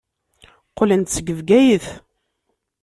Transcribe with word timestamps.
Qqlen-d 0.69 1.07
seg 1.15 1.27
Bgayet. 1.39 1.85